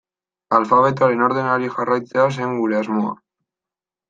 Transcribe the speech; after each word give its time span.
Alfabetoaren 0.59 1.21
ordenari 1.25 1.69
jarraitzea 1.75 2.27
zen 2.39 2.57
gure 2.63 2.81
asmoa. 2.83 3.15